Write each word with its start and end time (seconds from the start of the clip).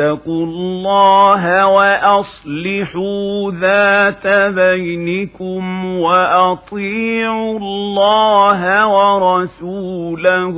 الله 0.00 1.66
وأصلحوا 1.66 3.50
ذات 3.52 4.26
بينكم 4.54 5.84
وأطيعوا 5.96 7.58
الله 7.58 8.86
ورسوله 8.88 10.56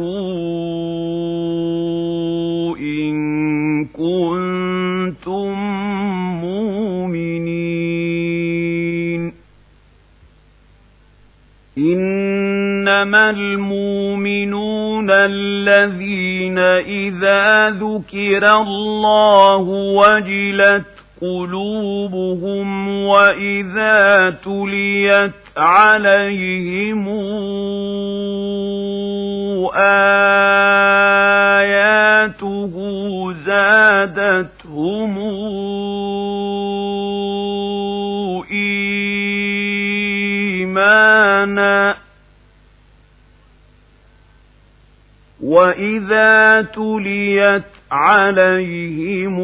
إن 2.80 3.16
كنتم 3.84 5.52
مؤمنين. 6.40 7.86
إنما 12.88 13.30
المؤمنون 13.30 15.10
الذين 15.10 16.58
إذا 16.58 17.70
ذكر 17.70 18.60
الله 18.60 19.60
وجلت 19.70 20.84
قلوبهم 21.20 22.88
وإذا 23.04 24.30
تليت 24.44 25.32
عليهم 25.56 27.08
آياته 29.76 30.32
زادتهم 33.46 35.18
إيمانا 41.06 42.05
وإذا 45.46 46.62
تليت 46.74 47.62
عليهم 47.92 49.40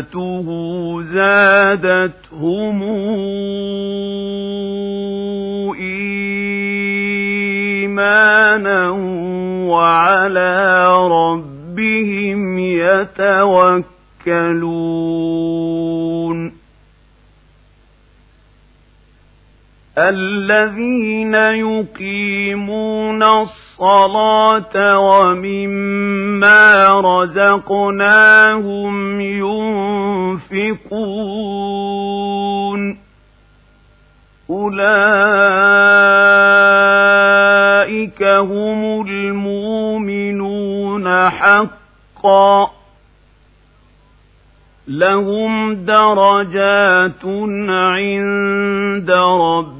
آياته 0.00 0.46
زادتهم 1.02 2.82
إيمانا 7.80 8.90
وعلى 9.70 10.86
ربهم 11.08 12.58
يتوكلون 12.58 13.90
الذين 20.08 21.34
يقيمون 21.34 23.22
الصلاة 23.22 24.98
ومما 24.98 27.00
رزقناهم 27.00 28.90
ينفقون 30.60 32.98
أولئك 34.50 34.90
هم 38.22 39.06
المؤمنون 39.08 41.30
حقا 41.30 42.70
لهم 44.88 45.74
درجات 45.74 47.24
عند 47.68 49.10
ربهم 49.10 49.79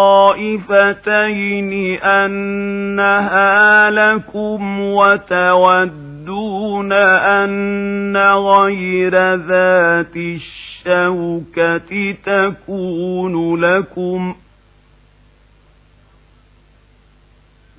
الطائفتين 0.31 1.99
أنها 2.03 3.89
لكم 3.89 4.79
وتودون 4.79 6.11
أن 6.93 8.17
غير 8.17 9.35
ذات 9.35 10.15
الشوكة 10.15 12.11
تكون 12.25 13.61
لكم 13.61 14.35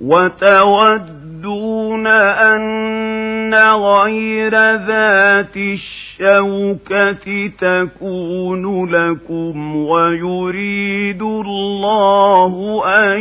وتودون 0.02 2.06
أن 2.06 3.54
غير 3.54 4.50
ذات 4.86 5.56
الشوكة 5.56 7.50
تكون 7.60 8.90
لكم 8.90 9.76
ويريد 9.76 11.22
الله 11.22 12.82
أن 12.86 13.20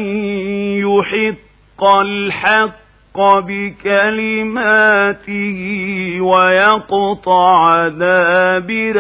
يحق 0.77 1.83
الحق 1.83 3.19
بكلماته 3.47 5.57
ويقطع 6.21 7.87
دابر 7.87 8.97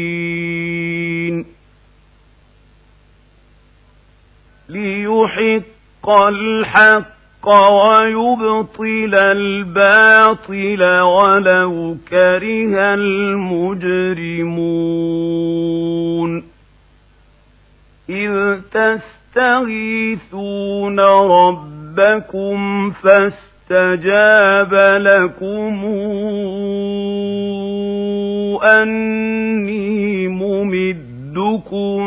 الكافرين. 0.00 1.59
ليحق 5.38 6.08
الحق 6.08 7.48
ويبطل 7.48 9.14
الباطل 9.14 10.82
ولو 11.00 11.96
كره 12.10 12.94
المجرمون. 12.94 14.10
إذ 18.10 18.60
تستغيثون 19.34 21.00
ربكم 21.00 22.90
فاستجاب 22.90 24.74
لكم 25.00 25.84
أني 28.62 30.28
ممد 30.28 31.09
يمدكم 31.36 32.00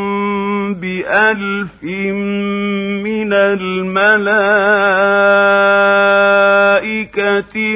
بألف 0.73 1.83
من 3.03 3.33
الملائكة 3.33 4.17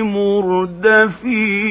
مردفين 0.02 1.68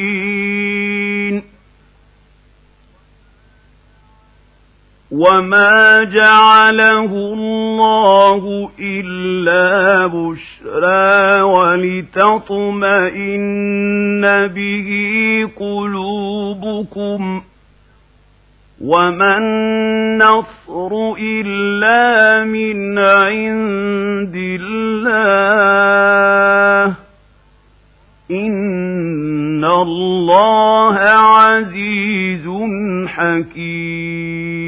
وما 5.11 6.05
جعله 6.05 7.13
الله 7.35 8.71
إلا 8.81 10.07
بشرى 10.07 11.41
ولتطمئن 11.43 12.47
به 14.47 14.89
قلوبكم 15.57 17.43
وما 18.81 19.39
النصر 19.39 21.15
إلا 21.19 22.45
من 22.45 22.99
عند 22.99 24.37
الله 24.61 25.97
إن 28.31 29.65
الله 29.65 30.95
عزيز 30.99 32.49
حكيم 33.07 34.67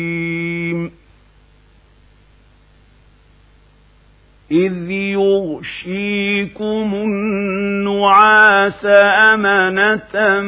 إذ 4.51 4.91
يغشيكم 4.91 6.95
النعاس 6.95 8.87
أمنة 9.35 10.41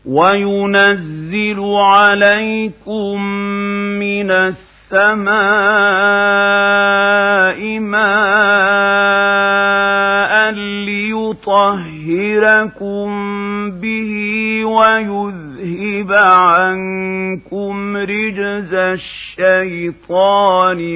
وينزل 0.06 1.60
عليكم 1.76 3.22
من 4.00 4.32
السماء 4.32 5.28
ماء 7.80 8.48
ليطهركم 10.86 11.78
به 13.72 14.12
ويذهب 14.66 16.12
عنكم 16.14 17.98
رجز 17.98 18.74
الشيطان 19.40 20.22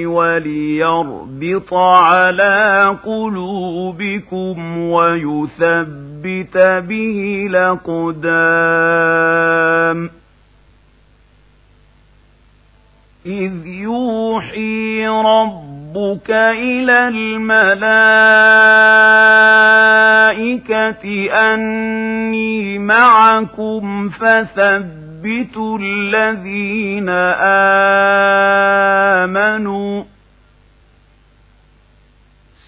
وليربط 0.06 1.74
على 1.74 2.96
قلوبكم 3.04 4.78
ويثبت 4.78 6.56
به 6.88 7.46
الأقدام. 7.50 8.62
إذ 13.26 13.66
يوحي 13.66 15.08
ربك 15.96 16.30
إلى 16.30 17.08
الملائكة 17.08 17.72
أني 21.54 22.78
معكم 22.78 24.08
فثبتوا 24.08 25.78
الذين 25.82 27.08
آمنوا 29.28 30.04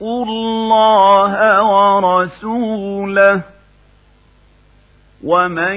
اتقوا 0.00 0.24
الله 0.24 1.62
ورسوله 1.62 3.42
ومن 5.24 5.76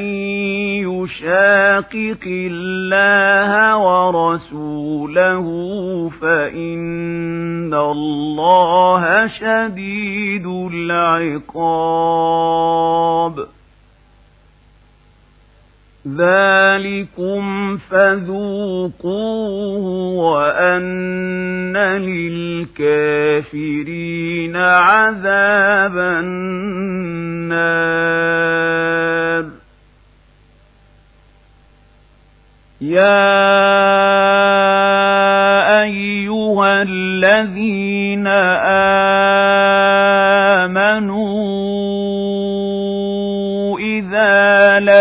يشاقق 0.87 2.23
الله 2.25 3.77
ورسوله 3.77 5.45
فإن 6.21 7.73
الله 7.73 9.27
شديد 9.27 10.45
العقاب. 10.73 11.73
ذلكم 16.07 17.77
فذوقوه 17.77 19.85
وأن 20.19 21.77
للكافرين 22.87 24.55
عذاب 24.55 25.97
النار 25.97 26.23
يا 32.81 33.43
أيها 35.83 36.81
الذين 36.81 38.27
آمنوا 40.67 42.12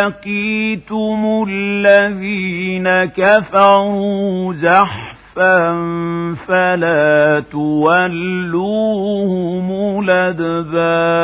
لقيتم 0.07 1.47
الذين 1.49 3.05
كفروا 3.05 4.55
زحفا 4.55 5.73
فلا 6.47 7.43
تولوهم 7.53 8.89
الأدبار 10.05 11.23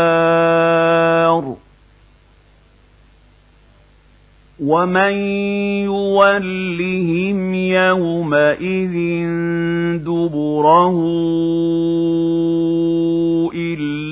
ومن 4.60 5.12
يولهم 5.84 7.54
يومئذ 7.54 8.94
دبره 10.04 10.98
إلا 13.54 13.97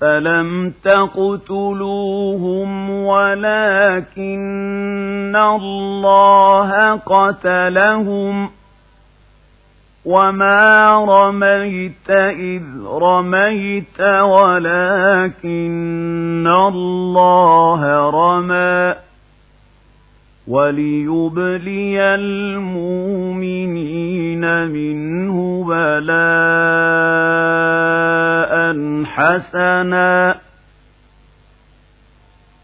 فلم 0.00 0.72
تقتلوهم 0.84 2.90
ولكن 2.90 4.36
الله 5.36 6.94
قتلهم 6.94 8.50
وما 10.04 10.94
رميت 11.08 12.10
إذ 12.10 12.62
رميت 12.86 14.00
ولكن 14.20 15.66
الله 16.46 18.10
رمى 18.10 19.07
وليبلي 20.48 22.00
المؤمنين 22.14 22.68
منه 24.66 25.64
بلاء 25.68 26.08
حسنا. 29.04 30.34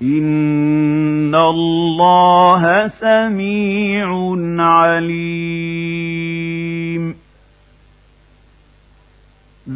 إن 0.03 1.35
الله 1.35 2.89
سميع 2.89 4.37
عليم. 4.59 5.65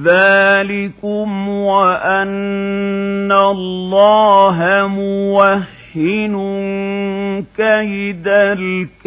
ذلكم 0.05 1.49
وأن 1.49 3.33
الله 3.33 4.87
موهب 4.87 5.78
يوهنوا 5.99 7.41
كيد 7.57 8.27
الكافرين 8.27 9.05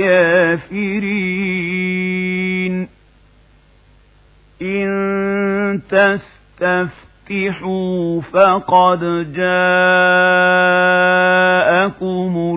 إن 4.61 5.81
تستفتحوا 7.29 8.21
فقد 8.21 8.99
جاءكم 9.33 9.41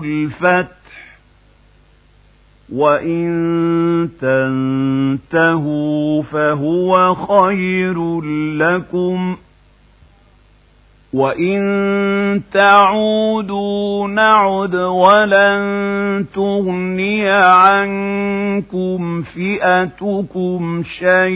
الفتح 0.05 0.75
وَإِن 2.73 4.09
تَنْتَهُوا 4.21 6.23
فَهُوَ 6.23 7.15
خَيْرٌ 7.15 8.21
لَكُمْ 8.57 9.37
وَإِن 11.15 11.61
تَعُودُوا 12.53 14.07
نَعُدْ 14.07 14.75
وَلَن 14.75 16.25
تُغْنِيَ 16.35 17.29
عَنكُمْ 17.29 19.21
فِئَتُكُمْ 19.21 20.83
شَيْئًا 20.99 21.29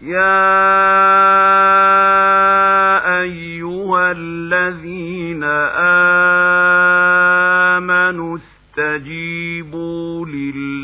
يا 0.02 0.72
أيها 3.22 4.12
الذين 4.12 5.44
آمنوا 7.78 8.38
استجيبوا 8.38 10.26
لله 10.26 10.71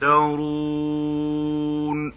تحشرون 0.00 2.12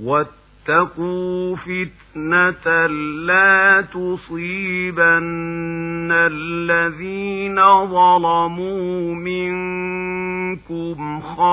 واتقوا 0.00 1.56
فتنة 1.56 2.86
لا 3.26 3.84
تصيبن 3.92 6.12
الذين 6.12 7.86
ظلموا 7.86 9.14
منكم 9.14 11.20
خاصة. 11.20 11.52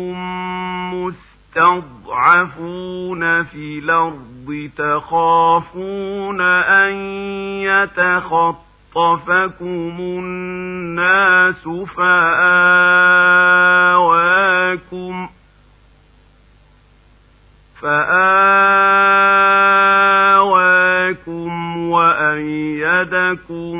مستضعفون 1.56 3.42
في 3.42 3.78
الأرض 3.78 4.71
تخافون 4.76 6.40
أن 6.40 6.92
يتخطفكم 7.62 8.56
الناس 10.00 11.21
فآواكم 11.85 12.32
فآواكم 20.52 21.52
وأيدكم 21.90 23.76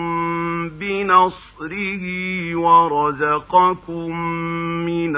بنصره 0.69 2.05
ورزقكم 2.57 4.17
من 4.87 5.17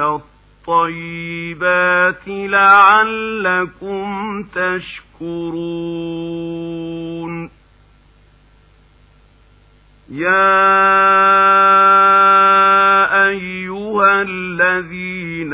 الطيبات 0.69 2.23
لعلكم 2.29 4.05
تشكرون. 4.43 6.05
يا 10.11 11.24
أيها 14.05 14.23
الذين 14.23 15.53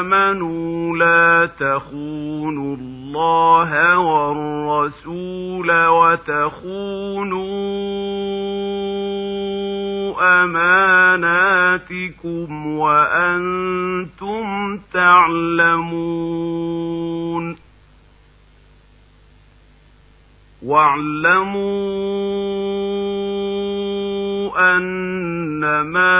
آمنوا 0.00 0.96
لا 0.96 1.50
تخونوا 1.60 2.76
الله 2.76 3.98
والرسول 3.98 5.86
وتخونوا 5.86 7.42
أماناتكم 10.44 11.86
وأنتم 12.76 14.78
تعلمون. 14.92 16.32
واعلموا 20.66 22.12
أنما 25.64 26.12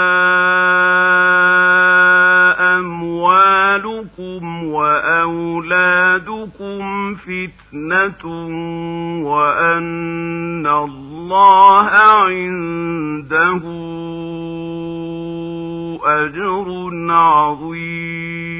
أموالكم 2.79 4.63
وأولادكم 4.63 6.13
أولادكم 6.23 7.15
فتنة 7.15 8.25
وأن 9.25 10.67
الله 10.67 11.89
عنده 11.89 13.61
أجر 16.03 16.89
عظيم. 17.09 18.53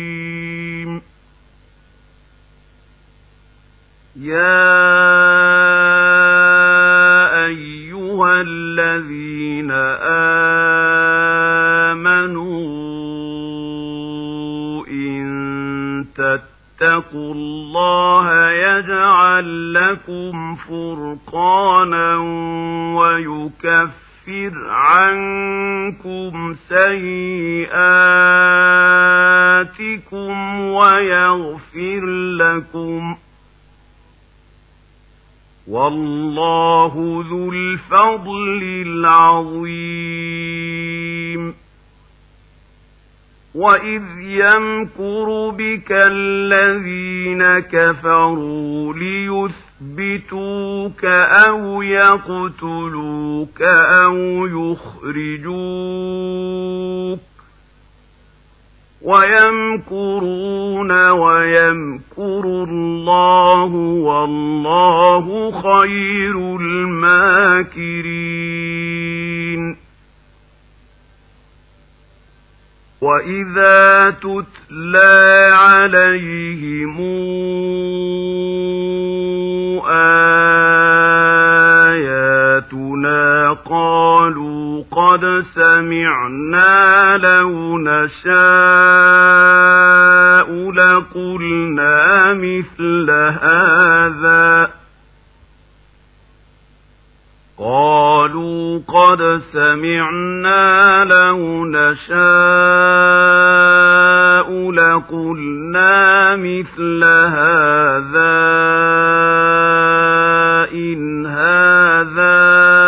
يا 4.16 4.73
والله 35.84 36.94
ذو 37.30 37.52
الفضل 37.52 38.64
العظيم. 38.88 39.74
وإذ 43.56 44.04
يمكر 44.20 45.50
بك 45.50 45.92
الذين 45.92 47.60
كفروا 47.60 48.94
ليثبتوك 48.94 51.06
أو 51.48 51.82
يقتلوك 51.82 53.62
أو 53.62 54.48
يخرجوك 54.48 55.54
ويمكرون 59.02 60.92
ويمكر 62.18 62.46
الله 62.70 63.74
والله 64.06 65.52
خير 65.62 66.58
الماكرين 66.62 68.04
وإذا 73.02 74.10
تتلى 74.10 75.50
عليهم 75.54 77.00
آياتنا 82.24 83.54
قالوا 83.66 84.84
قد 84.92 85.44
سمعنا 85.56 87.18
لو 87.18 87.78
نشاء 87.78 89.14
لقلنا 90.74 92.34
مثل 92.34 93.12
هذا 93.42 94.70
قالوا 97.58 98.80
قد 98.88 99.42
سمعنا 99.54 101.06
لو 101.06 101.66
نشاء 101.66 102.24
لقلنا 104.72 106.36
مثل 106.36 107.04
هذا 107.04 108.54
إن 110.74 111.26
هذا 111.26 112.83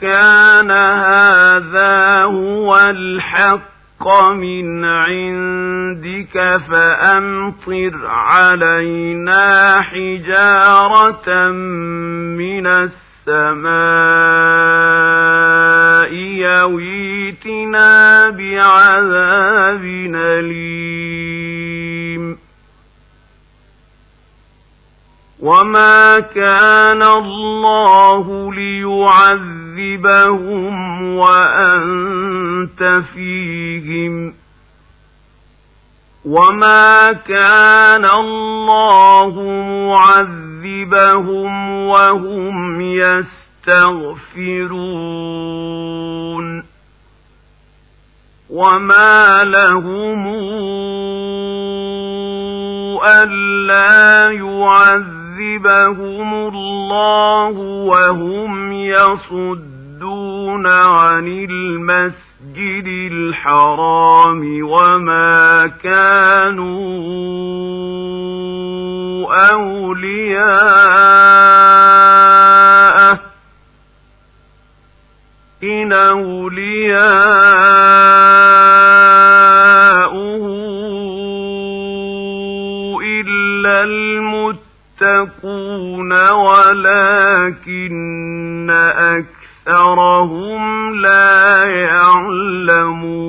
كان 0.00 0.70
هذا 0.70 2.22
هو 2.22 2.78
الحق 2.78 4.08
من 4.32 4.84
عندك 4.84 6.60
فأمطر 6.70 8.06
علينا 8.06 9.80
حجارة 9.82 11.50
من 12.38 12.66
السماء. 12.66 13.02
يويتنا 16.42 18.30
بعذاب 18.30 19.84
أليم 20.14 21.62
وما 25.42 26.20
كان 26.20 27.02
الله 27.02 28.54
ليعذبهم 28.54 29.72
وأنت 31.16 33.02
فيهم 33.14 34.34
وما 36.24 37.12
كان 37.12 38.04
الله 38.04 39.42
معذبهم 39.88 41.68
وهم 41.86 42.80
يستغفرون 44.92 46.64
وما 48.50 49.44
لهم 49.44 50.26
ألا 53.04 54.30
يعذبهم 54.30 55.14
الله 56.48 57.50
وهم 57.86 58.72
يصدون 58.72 60.66
عن 60.66 61.28
المسجد 61.28 62.86
الحرام 63.12 64.58
وما 64.62 65.66
كانوا 65.66 66.82
أولياءه 69.52 70.92
إن 75.64 75.92
أولياؤه 75.92 77.02
إلا 83.02 83.82
المتقون 85.02 86.12
ولكن 86.30 87.82
أكثرهم 88.96 90.94
لا 90.94 91.64
يعلمون 91.64 93.22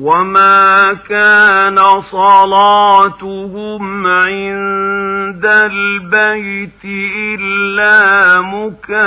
وما 0.00 0.92
كان 1.08 2.00
صلاتهم 2.00 4.06
عند 4.06 5.44
البيت 5.44 6.84
إلا 7.40 8.40
مكاء 8.40 9.00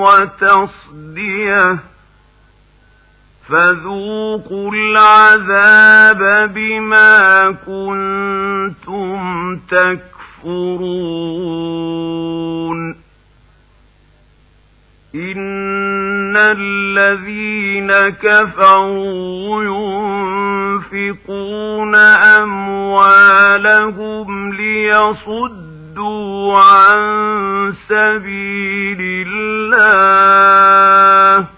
وتصديه 0.00 1.78
فذوقوا 3.48 4.72
العذاب 4.72 6.50
بما 6.54 7.50
كنتم 7.66 9.18
تكفرون 9.68 11.18
إن 15.14 16.07
الذين 16.36 17.92
كفروا 18.08 19.64
ينفقون 20.84 21.94
أموالهم 22.44 24.28
ليصدوا 24.52 26.58
عن 26.58 26.98
سبيل 27.88 29.26
الله 29.28 31.57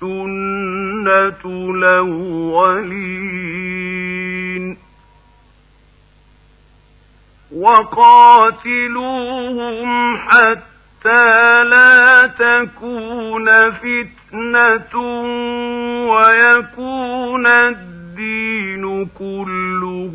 سنة 0.00 1.44
الأولين. 1.44 3.38
وقاتلوهم 8.68 10.16
حتى 10.16 11.64
لا 11.64 12.26
تكون 12.26 13.70
فتنة 13.70 15.00
ويكون 16.10 17.46
الدين 17.46 19.06
كله 19.06 20.14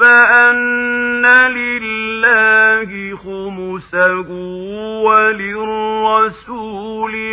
فأن 0.00 1.26
لله 1.52 3.16
خمسه 3.16 4.30
وللرسول 5.04 5.85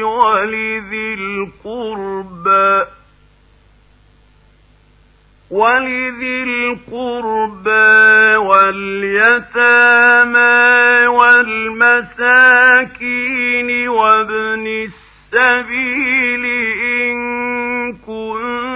ولذي 0.03 1.13
القربى 1.13 2.85
ولذي 5.51 6.43
القربى 6.43 8.35
واليتامى 8.37 9.87
والمساكين 12.53 13.09
وابن 13.89 14.67
السبيل 14.67 16.45
إن 17.01 17.17
كنتم 17.93 18.72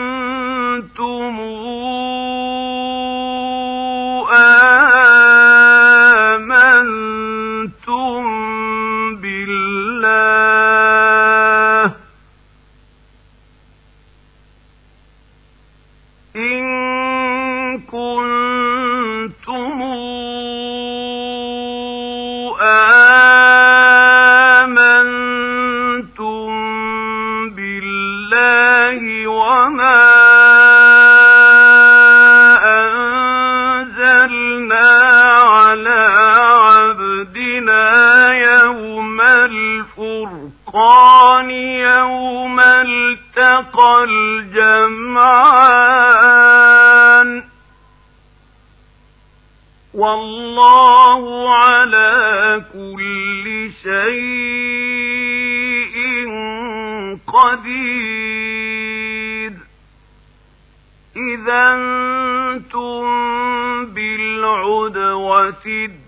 proceed 65.68 66.07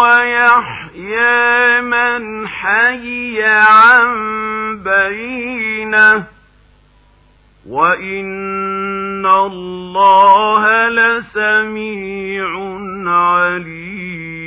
ويحيى 0.00 1.80
من 1.80 2.48
حي 2.48 3.42
عن 3.44 4.08
بينه 4.84 6.24
وإن 7.68 9.26
الله 9.26 10.88
لسميع 10.88 12.48
عليم 13.06 14.38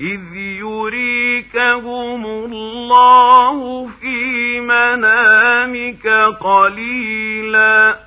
إذ 0.00 0.36
يريكهم 0.36 2.26
الله 2.26 3.88
في 4.00 4.60
منامك 4.60 6.06
قليلاً 6.40 8.05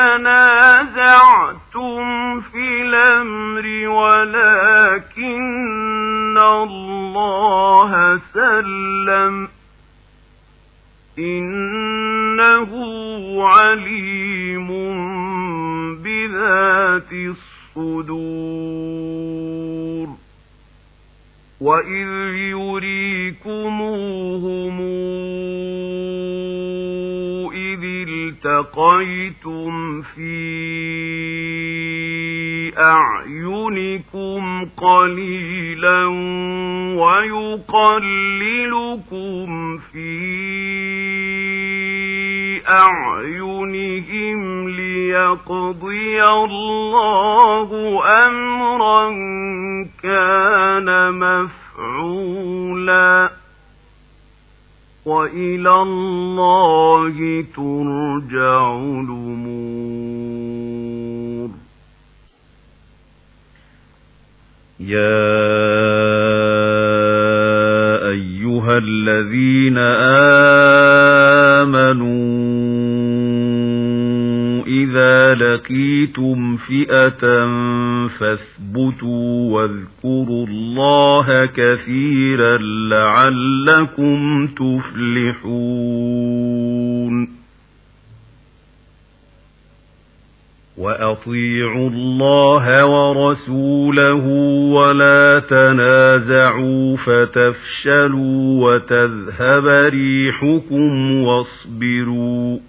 في 2.42 2.82
الأمر 2.82 3.88
ولكن 3.88 5.34
الله 6.38 8.20
سلم 8.34 9.50
إنه 11.20 12.72
عليم 13.48 14.68
بذات 16.04 17.12
الصدور 17.78 18.94
وإذ 21.64 22.12
يريكموهم 23.40 24.78
إذ 27.54 27.84
التقيتم 28.10 30.02
في 30.02 30.34
أعينكم 32.78 34.66
قليلا 34.78 36.06
ويقللكم 37.00 38.68
في 39.78 41.33
أعينهم 42.68 44.70
ليقضي 44.70 46.24
الله 46.24 48.00
أمرا 48.28 49.10
كان 50.04 51.12
مفعولا 51.20 53.32
وإلى 55.06 55.82
الله 55.82 57.46
ترجع 57.56 58.76
الأمور. 58.76 60.44
يا 64.80 66.13
أيها 68.64 68.78
الذين 68.78 69.78
آمنوا 71.64 72.24
إذا 74.68 75.36
لقيتم 75.36 76.58
فئة 76.58 77.46
فاثبتوا 78.08 79.52
واذكروا 79.54 80.48
الله 80.48 81.46
كثيرا 81.46 82.58
لعلكم 82.90 84.48
تفلحون 84.48 85.74
وأطيعوا 90.78 91.90
الله 91.90 92.86
ورسوله 92.86 94.26
ولا 94.74 95.40
تنازعوا 95.40 96.98
فتفشلوا 96.98 98.66
وتذهب 98.66 99.68
ريحكم 99.68 101.12
واصبروا 101.24 102.60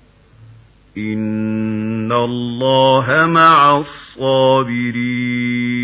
إن 0.99 2.13
الله 2.13 3.27
مع 3.27 3.79
الصابرين 3.79 5.84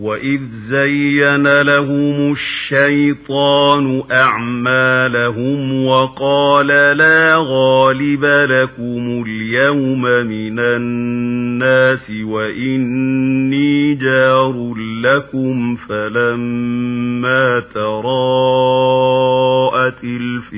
وإذ 0.00 0.40
زين 0.70 1.62
لهم 1.62 2.32
الشيطان 2.32 4.02
أعمالهم 4.12 5.86
وقال 5.86 6.66
لا 6.96 7.36
غالب 7.36 8.24
لكم 8.24 9.24
اليوم 9.26 10.02
من 10.02 10.58
الناس 10.58 12.10
وإني 12.24 13.94
جار 13.94 14.74
لكم 15.02 15.76
فلما 15.76 17.62
تراءت 17.74 18.84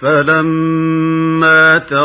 فلما 0.00 1.78
تراءت 1.78 1.98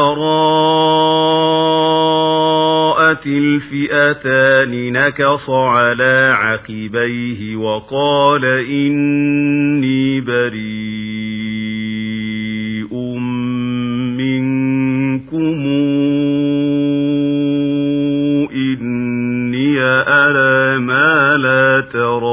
الفئتان 3.27 4.93
نكص 4.93 5.49
على 5.49 6.35
عقبيه 6.37 7.55
وقال 7.55 8.45
إني 8.45 10.21
بريء 10.21 10.53
منكم 14.17 15.67
إني 18.53 19.79
أرى 20.07 20.77
ما 20.79 21.37
لا 21.37 21.81
ترون 21.93 22.32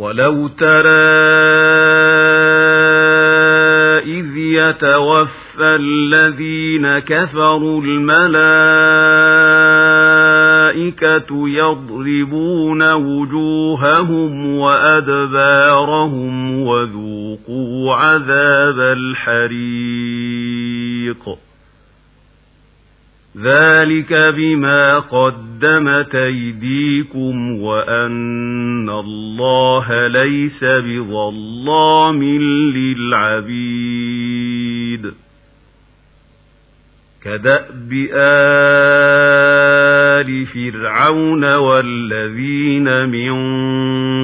ولو 0.00 0.48
ترى 0.48 0.90
إذ 4.00 4.36
يتوفى 4.36 5.76
الذين 5.80 6.98
كفروا 6.98 7.82
الملائكة 7.82 8.18
يضربون 11.48 12.92
وجوههم 12.92 14.56
وأدبارهم 14.56 16.62
وذوقوا 16.62 17.94
عذاب 17.94 18.80
الحريق 18.80 19.50
ذلك 23.42 24.12
بما 24.12 24.98
قدمت 24.98 26.14
أيديكم 26.14 27.62
وأن 27.62 28.90
الله 28.90 30.06
ليس 30.06 30.64
بظلام 30.64 32.22
للعبيد 32.74 34.20
كدأب 37.24 37.92
آل 38.14 38.60
فرعون 40.46 41.54
والذين 41.54 43.08
من 43.08 43.32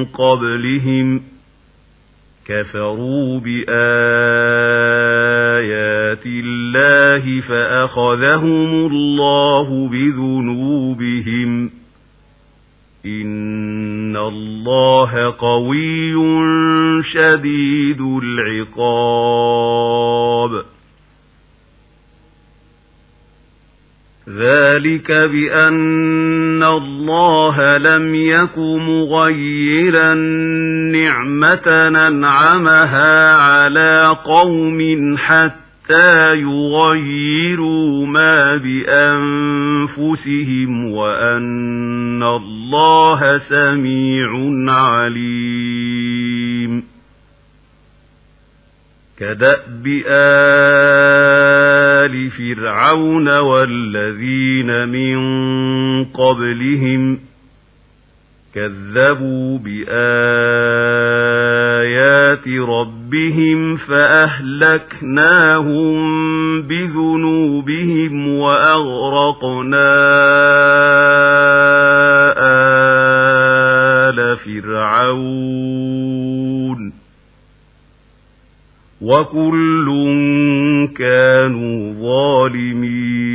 قبلهم 0.05 1.21
كفروا 2.45 3.39
بآيات 3.39 5.16
الله 6.67 7.41
فأخذهم 7.41 8.87
الله 8.87 9.87
بذنوبهم. 9.87 11.71
إن 13.05 14.17
الله 14.17 15.35
قوي 15.37 16.13
شديد 17.03 18.01
العقاب. 18.23 19.17
ذلك 24.29 25.11
بأن 25.11 26.63
الله 26.63 27.77
لم 27.77 28.15
يك 28.15 28.57
مغيرا 28.57 30.13
نعمة 30.93 31.89
ننعمها 31.89 33.33
على 33.35 34.17
قوم 34.25 35.17
حتى 35.17 35.66
يغيروا 36.33 38.05
ما 38.05 38.57
بأنفسهم 38.57 40.11
وأن 40.91 42.23
الله 42.23 43.37
سميع 43.37 44.31
عليم 44.71 46.83
كدأب 49.19 49.87
آل 50.07 51.27
فرعون 52.29 53.37
والذين 53.37 54.87
من 54.87 55.17
قبلهم 56.05 57.19
كذبوا 58.57 59.57
بآيات 59.57 59.87
ربهم 62.47 63.75
فأهلكناهم 63.75 65.27
بذنوبهم 66.61 68.27
وأغرقنا 68.27 69.93
آل 74.09 74.37
فرعون 74.37 75.77
وكل 79.01 79.87
كانوا 80.97 81.93
ظالمين 81.93 83.27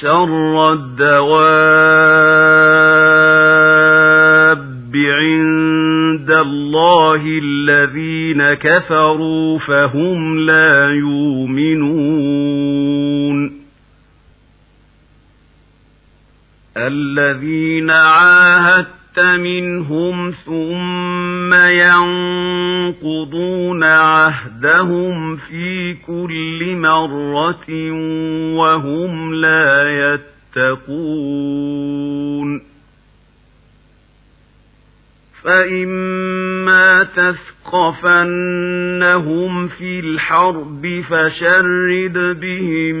شر 0.00 0.72
الدواب 0.72 1.82
عند 4.96 6.30
الله 6.30 7.22
الذين 7.42 8.54
كفروا 8.54 9.58
فهم 9.58 10.38
لا 10.38 10.88
يؤمنون. 10.88 12.52
الذين 16.76 17.90
عاهدت 17.90 18.91
منهم 19.18 20.30
ثم 20.30 21.54
ينقضون 22.94 23.84
عهدهم 23.84 25.36
في 25.36 25.94
كل 25.94 26.76
مرة 26.76 27.92
وهم 28.56 29.34
لا 29.34 29.90
يتقون 30.56 31.62
فإما 35.44 37.02
تثقفنهم 37.02 38.22
في 39.68 40.00
الحرب 40.00 41.02
فشرد 41.10 42.18
بهم 42.40 42.94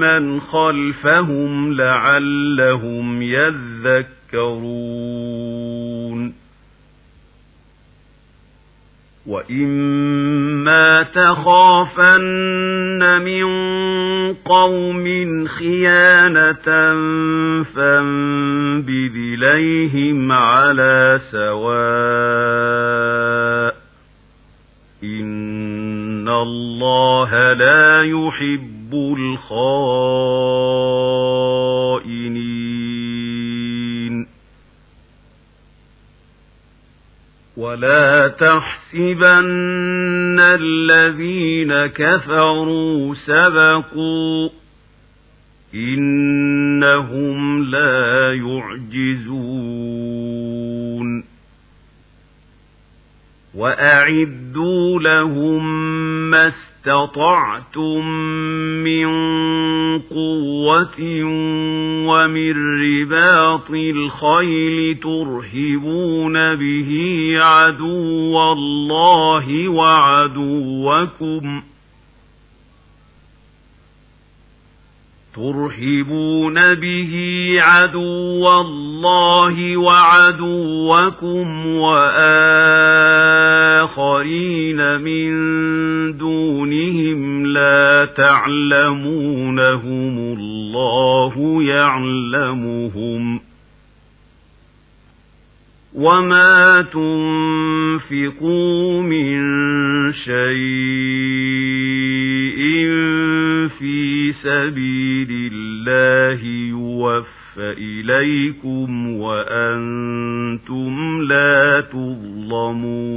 من 0.00 0.40
خلفهم 0.40 1.72
لعلهم 1.72 3.22
يذكرون 3.22 4.08
وإما 9.28 11.02
تخافن 11.02 12.22
من 13.22 13.44
قوم 14.34 15.04
خيانة 15.46 16.64
فانبذ 17.62 19.18
إليهم 19.38 20.32
على 20.32 21.20
سواء 21.30 22.68
إن 25.04 26.28
الله 26.28 27.52
لا 27.52 28.02
يحب 28.02 28.94
الخائنين 28.94 29.88
ولا 37.56 38.28
تحسبن 38.28 38.77
الذين 40.40 41.86
كفروا 41.86 43.14
سبقوا 43.14 44.48
إنهم 45.74 47.64
لا 47.64 48.34
يعجزون. 48.34 49.68
وأعدوا 53.54 55.00
لهم 55.00 55.90
ما 56.30 56.48
استطعتم 56.48 58.08
من 58.84 59.27
قوة 60.10 61.24
ومن 62.08 62.54
رباط 62.82 63.70
الخيل 63.70 64.98
ترهبون 65.02 66.54
به 66.54 66.90
عدو 67.38 68.52
الله 68.52 69.68
وعدوكم 69.68 71.60
ۖ 71.60 71.62
ترهبون 75.38 76.74
به 76.74 77.12
عدو 77.60 78.48
الله 78.98 79.76
وعدوكم 79.76 81.66
وآخرين 81.66 82.10
من 85.00 85.28
دونهم 86.18 87.46
لا 87.46 88.04
تعلمونهم 88.16 89.78
الله 90.38 91.62
يعلمهم 91.62 93.40
وما 95.94 96.82
تنفقوا 98.02 98.22
من 99.02 99.42
شيء 100.12 101.97
سبيل 104.32 105.52
الله 105.52 106.44
يوفى 106.44 107.72
إليكم 107.78 109.20
وأنتم 109.20 111.22
لا 111.22 111.80
تظلمون. 111.80 113.08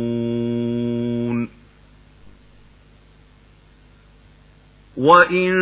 وإن 4.98 5.54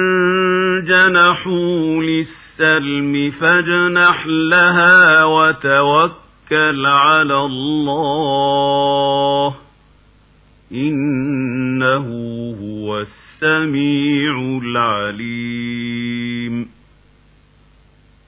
جنحوا 0.88 2.04
للسلم 2.04 3.30
فاجنح 3.30 4.28
لها 4.28 5.24
وتوكل 5.24 6.86
على 6.86 7.46
الله 7.46 9.56
إنه 10.72 12.08
هو 12.62 13.02
السميع 13.44 14.60
العليم. 14.64 16.68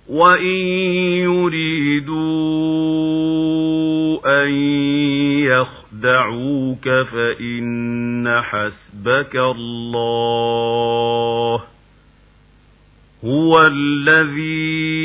وإن 0.10 0.56
يريدوا 1.28 2.12
أن 4.44 4.50
يخدعوك 5.40 6.90
فإن 6.90 8.42
حسبك 8.42 9.36
الله. 9.36 11.64
هو 13.26 13.72
الذي 13.74 15.02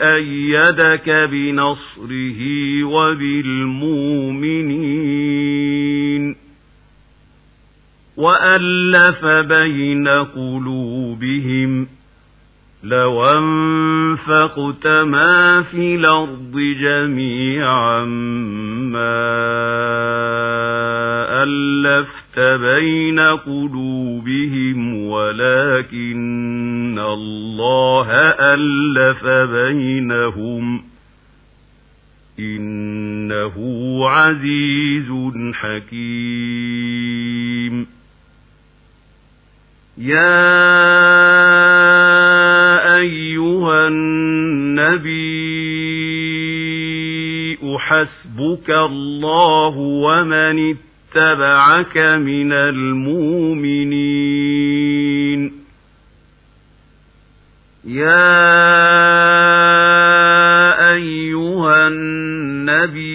أيدك 0.00 1.10
بنصره 1.30 2.40
وبالمؤمنين. 2.84 4.42
وألف 8.16 9.24
بين 9.26 10.08
قلوبهم 10.08 11.86
لو 12.84 13.24
أنفقت 13.24 14.86
ما 14.86 15.62
في 15.62 15.94
الأرض 15.96 16.58
جميعا 16.80 18.04
ما 18.04 19.32
ألفت 21.42 22.38
بين 22.38 23.20
قلوبهم 23.20 25.06
ولكن 25.06 26.98
الله 26.98 28.08
ألف 28.54 29.26
بينهم. 29.26 30.82
إنه 32.38 33.54
عزيز 34.08 35.12
حكيم. 35.54 37.21
يا 39.98 40.52
أيها 42.96 43.88
النبي 43.88 45.42
حسبك 47.78 48.70
الله 48.70 49.76
ومن 49.76 50.74
اتبعك 50.74 51.98
من 51.98 52.52
المؤمنين 52.52 53.92
يا 57.84 58.32
أيها 60.94 61.88
النبي 61.88 63.12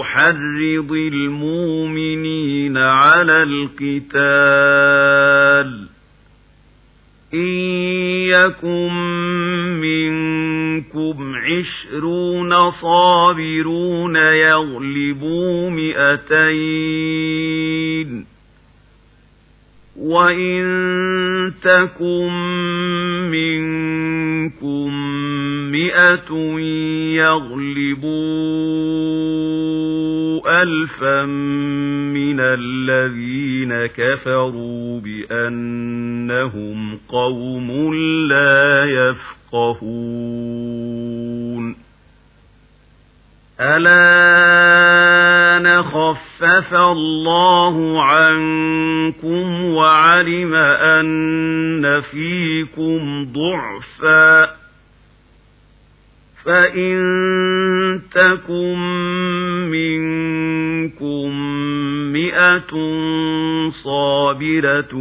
أحرض 0.00 0.92
المؤمنين 0.92 1.71
على 2.76 3.42
القتال 3.42 4.62
إن 7.34 7.48
يكن 8.28 8.92
منكم 9.80 11.34
عشرون 11.36 12.70
صابرون 12.70 14.16
يغلبوا 14.16 15.70
مئتين 15.70 17.12
وإن 19.96 20.62
تكن 21.62 22.32
منكم 23.30 23.91
مئة 25.82 26.30
يغلبوا 27.16 28.12
ألفا 30.62 31.24
من 32.14 32.40
الذين 32.40 33.86
كفروا 33.86 35.00
بأنهم 35.00 36.98
قوم 37.08 37.94
لا 38.28 38.84
يفقهون. 38.84 40.22
ألا 43.60 44.62
خفف 45.82 46.74
الله 46.74 48.02
عنكم 48.02 49.64
وعلم 49.64 50.54
أن 50.54 52.00
فيكم 52.00 53.32
ضعفاً. 53.32 54.51
فإن 56.44 58.00
تكن 58.14 58.78
منكم 59.70 61.30
مئة 62.12 62.72
صابرة 63.84 64.94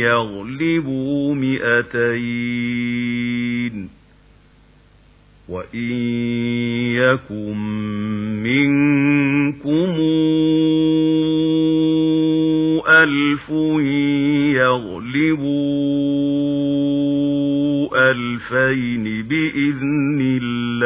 يغلبوا 0.00 1.34
مئتين 1.34 2.86
وإن 5.48 5.92
يكن 6.94 7.56
منكم 8.42 9.96
ألف 12.88 13.50
يغلبوا 14.56 15.70
ألفين 18.10 19.22
بإذن 19.22 20.40
الله 20.42 20.76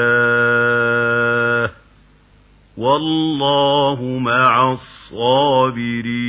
والله 2.76 4.18
مع 4.18 4.72
الصابرين 4.72 6.20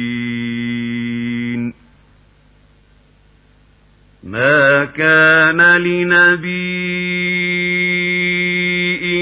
ما 4.24 4.86
كان 4.86 5.78
لنبي 5.78 7.01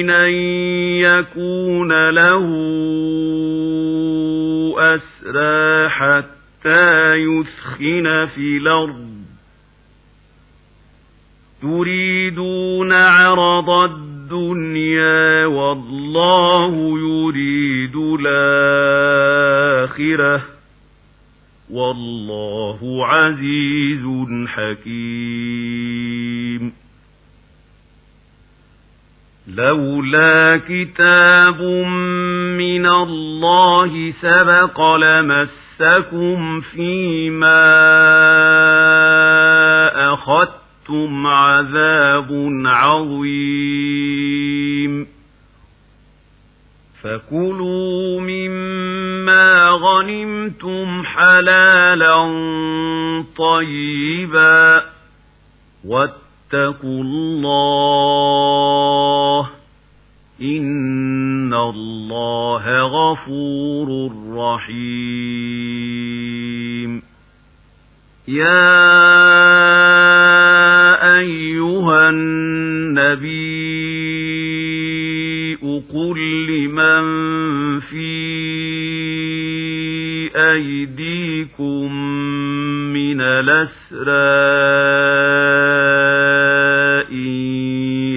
أن 0.09 0.33
يكون 0.99 2.09
له 2.09 2.47
أسرى 4.77 5.89
حتى 5.89 7.15
يثخن 7.15 8.25
في 8.25 8.57
الأرض. 8.57 9.09
تريدون 11.61 12.93
عرض 12.93 13.69
الدنيا 13.69 15.45
والله 15.45 16.99
يريد 16.99 17.95
الآخرة. 18.19 18.99
والله 21.71 23.07
عزيز 23.07 24.05
حكيم. 24.47 26.09
لولا 29.55 30.61
كتاب 30.67 31.61
من 32.57 32.85
الله 32.85 34.11
سبق 34.11 34.95
لمسكم 34.95 36.59
فيما 36.59 37.69
أخذتم 40.13 41.27
عذاب 41.27 42.49
عظيم. 42.65 44.19
فكلوا 47.03 48.21
مما 48.21 49.67
غنمتم 49.69 51.03
حلالا 51.03 52.15
طيبا 53.37 54.83
واتقوا 55.85 56.28
الله 56.85 58.29
إن 60.41 61.53
الله 61.53 62.81
غفور 62.81 64.11
رحيم. 64.35 65.29
يا 68.27 68.79
أيها 71.19 72.09
النبي 72.09 73.59
قل 75.93 76.19
لمن 76.47 77.05
في 77.79 78.09
أيديكم 80.35 81.89
الأسرى 83.21 84.09
إن 87.11 87.29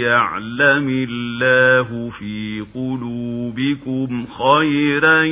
يعلم 0.00 1.06
الله 1.08 2.10
في 2.18 2.64
قلوبكم 2.74 4.26
خيرا 4.26 5.22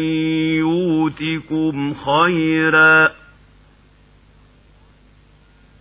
يؤتكم 0.61 1.95
خيرا 1.95 3.11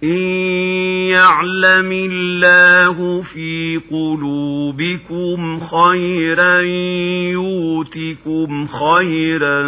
إن 0.04 0.18
يعلم 1.12 1.92
الله 1.92 3.22
في 3.22 3.82
قلوبكم 3.92 5.60
خيرا 5.60 6.62
يؤتكم 7.32 8.68
خيرا 8.68 9.68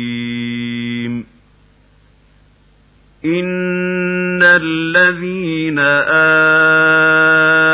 إن 3.25 4.43
الذين 4.43 5.79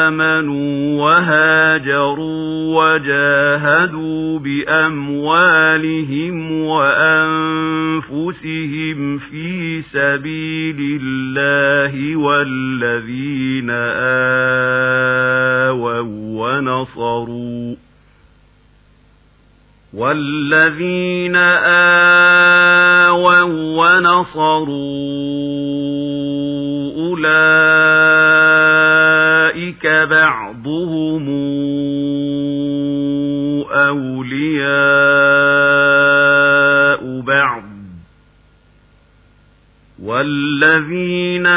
آمنوا 0.05 1.03
وهاجروا 1.03 2.57
وجاهدوا 2.77 4.39
بأموالهم 4.39 5.81
وأنفسهم 6.51 7.97
في 9.17 9.81
سبيل 9.81 10.99
الله 11.01 12.15
والذين 12.15 13.69
آووا 15.69 16.01
ونصروا 16.37 17.75
والذين 19.97 21.35
آووا 23.05 23.41
ونصروا 23.77 24.77
أولئك 27.07 28.47
بعضهم 29.87 31.27
أولياء 33.71 34.67
بعض 37.21 37.63
والذين 40.03 41.47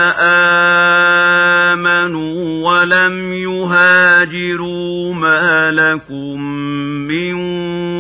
آمنوا 1.70 2.40
ولم 2.70 3.32
يهاجروا 3.32 5.14
ما 5.14 5.70
لكم 5.70 6.40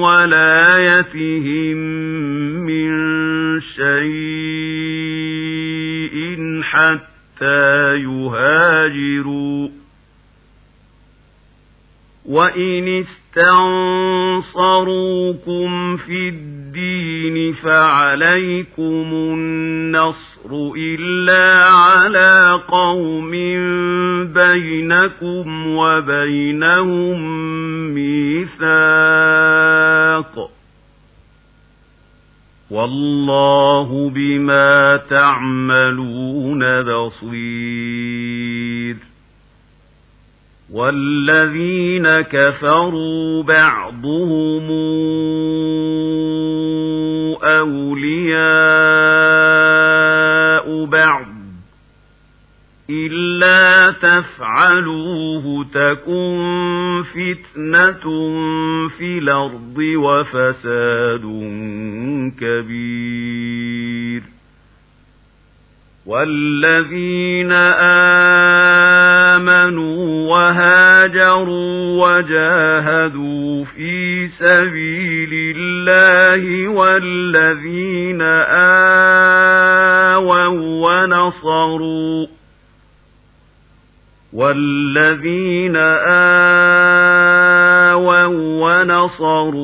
ولايتهم 0.00 1.76
من 2.66 2.90
شيء 3.60 4.10
حتى 6.62 7.96
يهاجروا. 7.96 9.68
وإن 12.24 12.88
استنصروكم 14.48 15.96
في 15.96 16.28
الدين 16.70 17.52
فعليكم 17.52 19.08
النصر 19.12 20.50
إلا 20.78 21.66
على 21.66 22.62
قوم 22.68 23.30
بينكم 24.32 25.66
وبينهم 25.66 27.18
ميثاق 27.94 28.70
والله 32.70 34.10
بما 34.14 34.96
تعملون 34.96 36.82
بصير 36.82 38.39
والذين 40.72 42.20
كفروا 42.20 43.42
بعضهم 43.42 44.70
أولياء 47.42 48.30
بعض 50.84 51.26
إلا 52.90 53.90
تفعلوه 53.90 55.64
تكن 55.64 57.02
فتنة 57.14 58.04
في 58.88 59.18
الأرض 59.18 59.78
وفساد 59.78 61.24
كبير. 62.40 64.22
والذين 66.06 67.52
آمنوا 69.36 70.30
وهاجروا 70.30 72.06
وجاهدوا 72.06 73.64
في 73.64 74.28
سبيل 74.28 75.56
الله 75.56 76.68
والذين 76.68 78.22
آووا 80.12 80.46
ونصروا 80.88 82.26
والذين 84.32 85.76
آووا 85.76 86.50
ونصروا 88.62 89.60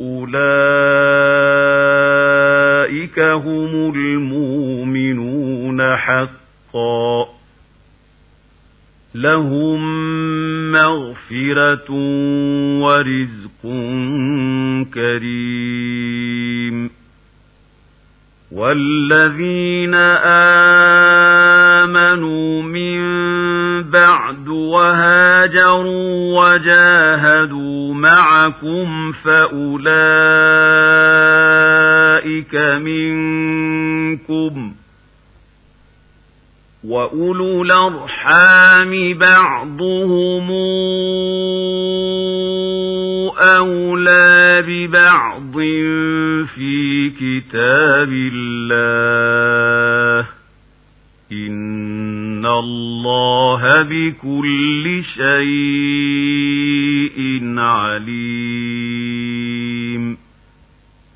أولئك 0.00 1.20
هم 3.18 3.92
المؤمنون 3.94 5.96
حقا 5.96 7.26
لهم 9.14 9.80
مغفرة 10.72 11.90
ورزق 12.80 13.62
كريم 14.94 16.90
والذين 18.52 19.94
آمنوا 21.84 22.62
من 22.62 23.00
بعد 23.90 24.48
وهاجروا 24.48 26.40
وجاهدوا 26.40 27.94
معكم 27.94 29.12
فأولئك 29.12 29.90
منكم 32.54 34.72
وأولو 36.84 37.62
الأرحام 37.62 39.18
بعضهم 39.18 40.50
أولى 43.38 44.64
ببعض 44.66 45.39
في 46.46 47.10
كتاب 47.10 48.12
الله. 48.12 50.26
إن 51.32 52.46
الله 52.46 53.82
بكل 53.82 55.02
شيء 55.04 55.30
عليم. 57.58 59.59